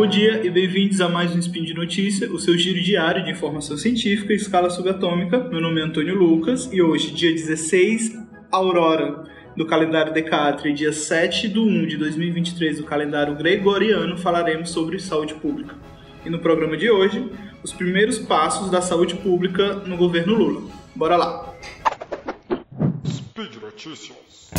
[0.00, 3.30] bom dia e bem-vindos a mais um Spin de Notícia, o seu giro diário de
[3.30, 5.38] informação científica em escala subatômica.
[5.50, 8.18] Meu nome é Antônio Lucas e hoje, dia 16,
[8.50, 9.24] Aurora,
[9.54, 15.34] do calendário Decatri, dia 7 de 1 de 2023 do calendário gregoriano, falaremos sobre saúde
[15.34, 15.76] pública.
[16.24, 17.30] E no programa de hoje,
[17.62, 20.62] os primeiros passos da saúde pública no governo Lula.
[20.96, 21.54] Bora lá!
[23.04, 24.50] Speed Notícias.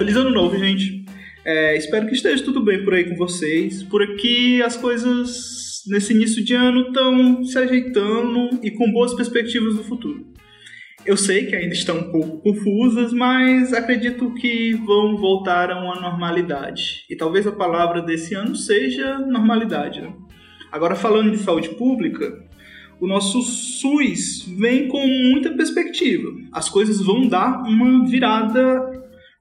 [0.00, 1.04] Feliz ano novo, gente.
[1.44, 3.82] É, espero que esteja tudo bem por aí com vocês.
[3.82, 9.76] Por aqui as coisas nesse início de ano estão se ajeitando e com boas perspectivas
[9.76, 10.24] do futuro.
[11.04, 16.00] Eu sei que ainda estão um pouco confusas, mas acredito que vão voltar a uma
[16.00, 17.04] normalidade.
[17.10, 20.00] E talvez a palavra desse ano seja normalidade.
[20.00, 20.10] Né?
[20.72, 22.42] Agora, falando de saúde pública,
[22.98, 26.30] o nosso SUS vem com muita perspectiva.
[26.52, 28.99] As coisas vão dar uma virada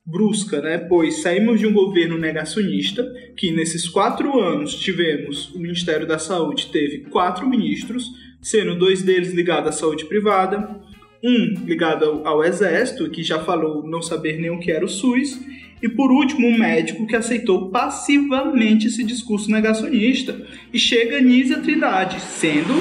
[0.10, 0.78] brusca, né?
[0.78, 3.06] Pois saímos de um governo negacionista,
[3.38, 8.06] que nesses quatro anos tivemos o Ministério da Saúde teve quatro ministros,
[8.42, 10.80] sendo dois deles ligados à saúde privada,
[11.24, 15.40] um ligado ao, Exército, que já falou não saber nem o que era o SUS,
[15.82, 20.36] e por último, um médico que aceitou passivamente esse discurso negacionista.
[20.74, 22.74] E chega Nízia Trindade, sendo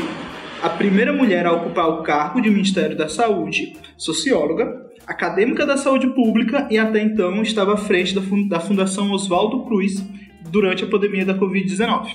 [0.61, 6.07] a primeira mulher a ocupar o cargo de Ministério da Saúde, socióloga, acadêmica da saúde
[6.09, 8.15] pública e até então estava à frente
[8.47, 10.05] da Fundação Oswaldo Cruz
[10.51, 12.15] durante a pandemia da Covid-19.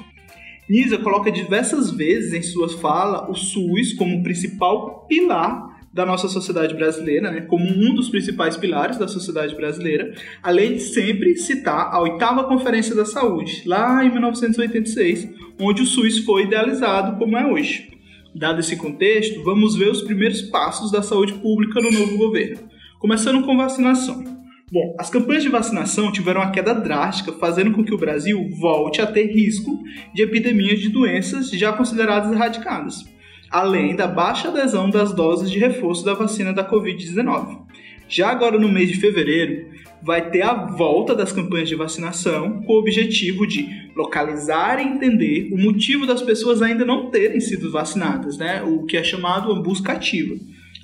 [0.70, 6.74] Nisa coloca diversas vezes em sua fala o SUS como principal pilar da nossa sociedade
[6.74, 12.00] brasileira, né, como um dos principais pilares da sociedade brasileira, além de sempre citar a
[12.00, 17.92] oitava Conferência da Saúde, lá em 1986, onde o SUS foi idealizado como é hoje.
[18.34, 22.74] Dado esse contexto, vamos ver os primeiros passos da saúde pública no novo governo.
[23.04, 24.24] Começando com vacinação.
[24.72, 29.02] Bom, as campanhas de vacinação tiveram uma queda drástica, fazendo com que o Brasil volte
[29.02, 29.84] a ter risco
[30.14, 33.04] de epidemias de doenças já consideradas erradicadas,
[33.52, 37.64] além da baixa adesão das doses de reforço da vacina da Covid-19.
[38.08, 39.68] Já agora no mês de fevereiro,
[40.02, 45.50] vai ter a volta das campanhas de vacinação com o objetivo de localizar e entender
[45.52, 48.64] o motivo das pessoas ainda não terem sido vacinadas, né?
[48.64, 50.36] o que é chamado a busca ativa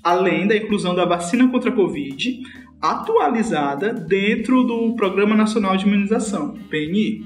[0.04, 2.42] além da inclusão da vacina contra a Covid
[2.82, 7.26] atualizada dentro do Programa Nacional de Imunização, PNI.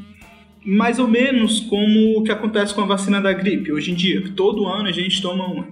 [0.66, 4.24] Mais ou menos como o que acontece com a vacina da gripe hoje em dia,
[4.36, 5.68] todo ano a gente toma uma.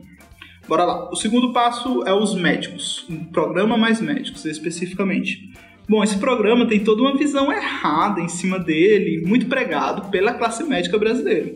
[0.67, 1.09] Bora lá.
[1.09, 5.49] O segundo passo é os médicos, um programa mais médicos especificamente.
[5.89, 10.63] Bom, esse programa tem toda uma visão errada em cima dele, muito pregado pela classe
[10.63, 11.55] médica brasileira.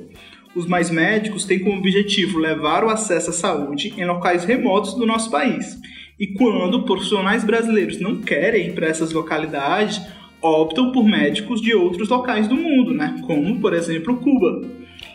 [0.56, 5.06] Os Mais Médicos têm como objetivo levar o acesso à saúde em locais remotos do
[5.06, 5.78] nosso país.
[6.18, 10.02] E quando profissionais brasileiros não querem ir para essas localidades,
[10.42, 13.22] optam por médicos de outros locais do mundo, né?
[13.28, 14.62] como, por exemplo, Cuba.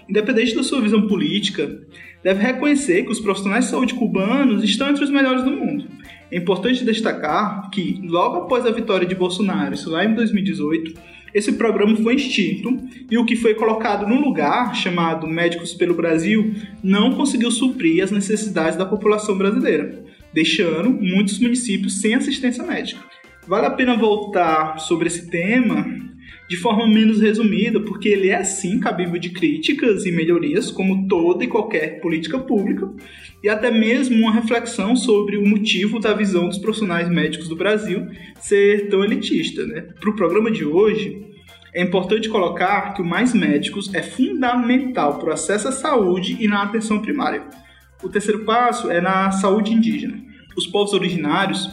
[0.07, 1.81] Independente da sua visão política,
[2.23, 5.87] deve reconhecer que os profissionais de saúde cubanos estão entre os melhores do mundo.
[6.31, 10.95] É importante destacar que, logo após a vitória de Bolsonaro, isso lá em 2018,
[11.35, 12.77] esse programa foi extinto
[13.11, 18.11] e o que foi colocado no lugar, chamado Médicos pelo Brasil, não conseguiu suprir as
[18.11, 23.01] necessidades da população brasileira, deixando muitos municípios sem assistência médica.
[23.47, 26.10] Vale a pena voltar sobre esse tema
[26.51, 31.45] de forma menos resumida, porque ele é sim cabível de críticas e melhorias, como toda
[31.45, 32.93] e qualquer política pública,
[33.41, 38.09] e até mesmo uma reflexão sobre o motivo da visão dos profissionais médicos do Brasil
[38.41, 39.65] ser tão elitista.
[39.65, 39.83] Né?
[40.01, 41.25] Para o programa de hoje,
[41.73, 46.49] é importante colocar que o Mais Médicos é fundamental para o acesso à saúde e
[46.49, 47.45] na atenção primária.
[48.03, 50.21] O terceiro passo é na saúde indígena.
[50.57, 51.71] Os povos originários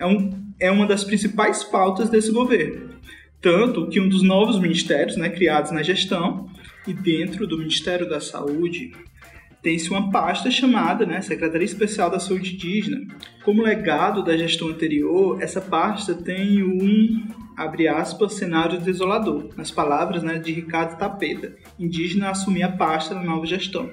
[0.00, 2.94] é, um, é uma das principais pautas desse governo.
[3.44, 6.48] Tanto que um dos novos ministérios né, criados na gestão,
[6.88, 8.92] e dentro do Ministério da Saúde,
[9.60, 13.06] tem-se uma pasta chamada né, Secretaria Especial da Saúde Indígena.
[13.44, 20.22] Como legado da gestão anterior, essa pasta tem um, abre aspas, cenário desolador, nas palavras
[20.22, 23.90] né, de Ricardo Tapeta, indígena assumir a pasta na nova gestão.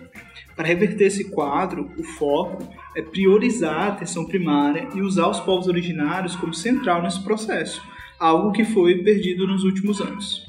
[0.55, 5.67] Para reverter esse quadro, o foco é priorizar a atenção primária e usar os povos
[5.67, 7.81] originários como central nesse processo,
[8.21, 10.45] algo que foi perdido nos últimos anos.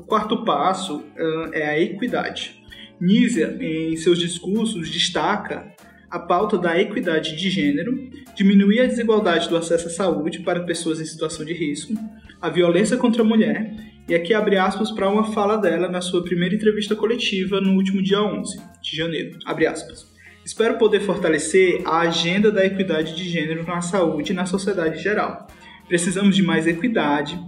[0.00, 2.60] O quarto passo uh, é a equidade.
[3.00, 5.72] Nízia, em seus discursos, destaca
[6.10, 11.00] a pauta da equidade de gênero, diminuir a desigualdade do acesso à saúde para pessoas
[11.00, 11.94] em situação de risco,
[12.40, 13.72] a violência contra a mulher,
[14.08, 18.02] e aqui abre aspas para uma fala dela na sua primeira entrevista coletiva no último
[18.02, 19.38] dia 11 de janeiro.
[19.46, 20.12] Abre aspas.
[20.44, 25.02] Espero poder fortalecer a agenda da equidade de gênero na saúde e na sociedade em
[25.02, 25.46] geral.
[25.88, 27.38] Precisamos de mais equidade,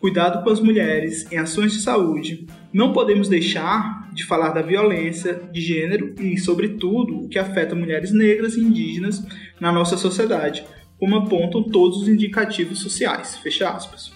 [0.00, 2.46] cuidado com as mulheres em ações de saúde.
[2.72, 8.12] Não podemos deixar de falar da violência de gênero e, sobretudo, o que afeta mulheres
[8.12, 9.24] negras e indígenas
[9.60, 10.64] na nossa sociedade,
[10.98, 13.36] como apontam todos os indicativos sociais.
[13.36, 14.12] Fecha aspas.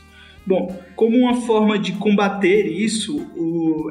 [0.46, 3.26] Bom, como uma forma de combater isso,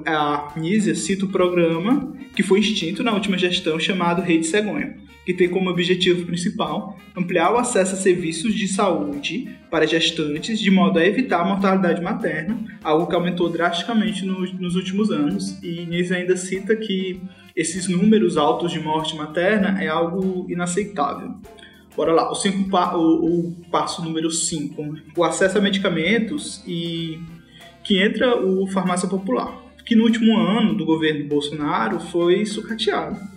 [0.06, 4.98] a Nízia cita o programa que foi extinto na última gestão chamado Rede Cegonha,
[5.28, 10.72] que tem como objetivo principal ampliar o acesso a serviços de saúde para gestantes de
[10.72, 15.62] modo a evitar a mortalidade materna, algo que aumentou drasticamente no, nos últimos anos.
[15.62, 17.22] E Nízia ainda cita que
[17.54, 21.36] esses números altos de morte materna é algo inaceitável.
[21.94, 27.20] Bora lá, o, cinco, o, o passo número 5, o acesso a medicamentos e
[27.84, 33.36] que entra o farmácia popular, que no último ano do governo Bolsonaro foi sucateado.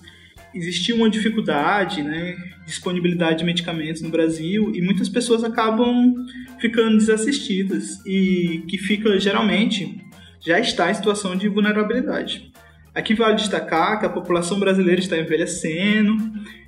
[0.55, 2.37] Existia uma dificuldade, né,
[2.67, 6.15] disponibilidade de medicamentos no Brasil e muitas pessoas acabam
[6.59, 10.05] ficando desassistidas e que fica geralmente
[10.41, 12.51] já está em situação de vulnerabilidade.
[12.95, 16.17] Aqui vale destacar que a população brasileira está envelhecendo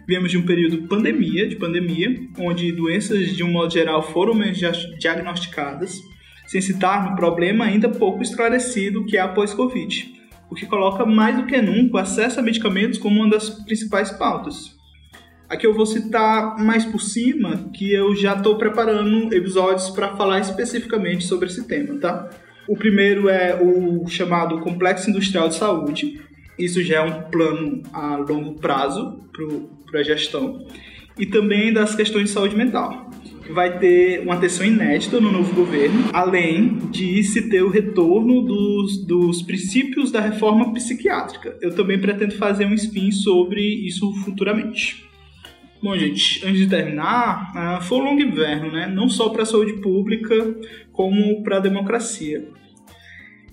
[0.07, 4.35] Viemos de um período pandemia, de pandemia, onde doenças de um modo geral foram
[4.99, 6.01] diagnosticadas,
[6.47, 10.13] sem citar no problema ainda pouco esclarecido que é a pós-Covid,
[10.53, 14.11] o que coloca mais do que nunca o acesso a medicamentos como uma das principais
[14.11, 14.77] pautas.
[15.49, 20.41] Aqui eu vou citar mais por cima que eu já estou preparando episódios para falar
[20.41, 22.29] especificamente sobre esse tema, tá?
[22.69, 26.21] O primeiro é o chamado Complexo Industrial de Saúde.
[26.59, 29.21] Isso já é um plano a longo prazo
[29.91, 30.67] para a gestão,
[31.19, 33.11] e também das questões de saúde mental.
[33.53, 39.05] Vai ter uma atenção inédita no novo governo, além de se ter o retorno dos,
[39.07, 41.59] dos princípios da reforma psiquiátrica.
[41.61, 45.05] Eu também pretendo fazer um spin sobre isso futuramente.
[45.83, 48.87] Bom, gente, antes de terminar, uh, foi um longo inverno, né?
[48.87, 50.35] Não só para a saúde pública,
[50.93, 52.49] como para a democracia.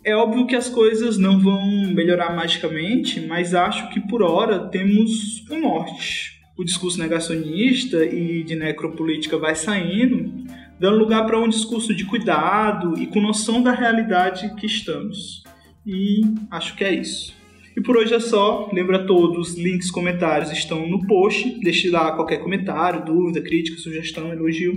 [0.04, 5.44] É óbvio que as coisas não vão melhorar magicamente, mas acho que por hora temos
[5.52, 6.39] um norte.
[6.60, 10.44] O discurso negacionista e de necropolítica vai saindo,
[10.78, 15.42] dando lugar para um discurso de cuidado e com noção da realidade que estamos.
[15.88, 16.20] E
[16.52, 17.34] acho que é isso.
[17.78, 18.70] E por hoje é só.
[18.74, 21.62] Lembra a todos, links, comentários estão no post.
[21.62, 24.74] Deixe lá qualquer comentário, dúvida, crítica, sugestão, elogio.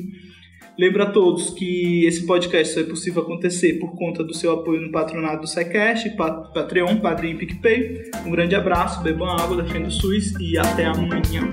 [0.78, 4.80] Lembro a todos que esse podcast só é possível acontecer por conta do seu apoio
[4.80, 8.10] no patronato do SciCast, Patreon, Padrim e PicPay.
[8.26, 11.52] Um grande abraço, bebam água, defenda o SUS e até amanhã.